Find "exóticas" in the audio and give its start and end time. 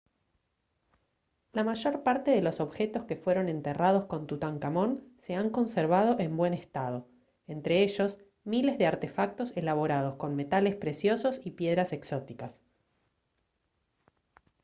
11.93-12.59